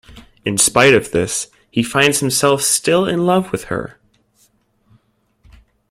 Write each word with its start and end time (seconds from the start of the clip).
In 0.43 0.57
spite 0.57 0.95
of 0.95 1.11
this, 1.11 1.49
he 1.69 1.83
finds 1.83 2.21
himself 2.21 2.63
still 2.63 3.05
in 3.07 3.27
love 3.27 3.51
with 3.51 3.65
her. 3.65 3.99